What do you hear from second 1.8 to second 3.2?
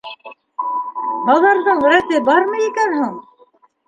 рәте бармы икән һуң?